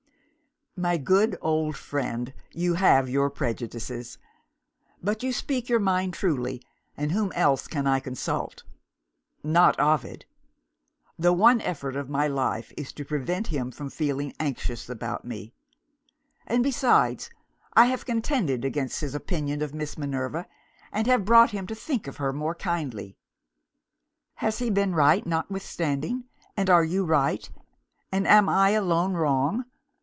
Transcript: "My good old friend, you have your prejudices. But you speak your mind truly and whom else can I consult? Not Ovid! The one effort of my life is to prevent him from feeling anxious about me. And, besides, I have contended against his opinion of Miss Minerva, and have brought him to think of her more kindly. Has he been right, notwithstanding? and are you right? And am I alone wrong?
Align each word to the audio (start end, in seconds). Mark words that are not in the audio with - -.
"My 0.77 0.95
good 0.97 1.37
old 1.41 1.75
friend, 1.75 2.33
you 2.53 2.75
have 2.75 3.09
your 3.09 3.29
prejudices. 3.29 4.17
But 5.03 5.21
you 5.21 5.33
speak 5.33 5.67
your 5.67 5.81
mind 5.81 6.13
truly 6.13 6.63
and 6.95 7.11
whom 7.11 7.31
else 7.33 7.67
can 7.67 7.85
I 7.85 7.99
consult? 7.99 8.63
Not 9.43 9.77
Ovid! 9.81 10.25
The 11.19 11.33
one 11.33 11.59
effort 11.59 11.97
of 11.97 12.09
my 12.09 12.25
life 12.29 12.71
is 12.77 12.93
to 12.93 13.03
prevent 13.05 13.47
him 13.47 13.69
from 13.69 13.89
feeling 13.89 14.33
anxious 14.39 14.87
about 14.89 15.25
me. 15.25 15.53
And, 16.47 16.63
besides, 16.63 17.29
I 17.73 17.85
have 17.87 18.05
contended 18.05 18.63
against 18.63 19.01
his 19.01 19.13
opinion 19.13 19.61
of 19.61 19.73
Miss 19.75 19.97
Minerva, 19.97 20.47
and 20.91 21.05
have 21.05 21.25
brought 21.25 21.51
him 21.51 21.67
to 21.67 21.75
think 21.75 22.07
of 22.07 22.15
her 22.17 22.31
more 22.31 22.55
kindly. 22.55 23.17
Has 24.35 24.59
he 24.59 24.69
been 24.69 24.95
right, 24.95 25.27
notwithstanding? 25.27 26.23
and 26.55 26.69
are 26.69 26.85
you 26.85 27.03
right? 27.03 27.47
And 28.11 28.25
am 28.25 28.47
I 28.47 28.69
alone 28.69 29.13
wrong? 29.13 29.65